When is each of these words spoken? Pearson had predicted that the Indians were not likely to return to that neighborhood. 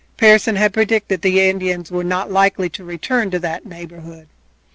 Pearson 0.17 0.55
had 0.55 0.73
predicted 0.73 1.19
that 1.19 1.21
the 1.21 1.47
Indians 1.47 1.91
were 1.91 2.03
not 2.03 2.31
likely 2.31 2.69
to 2.71 2.83
return 2.83 3.29
to 3.29 3.37
that 3.37 3.67
neighborhood. 3.67 4.27